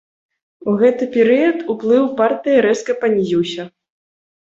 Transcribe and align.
У 0.71 0.73
гэты 0.79 1.09
перыяд 1.17 1.57
уплыў 1.75 2.09
партыі 2.25 2.67
рэзка 2.71 2.91
панізіўся. 3.07 3.71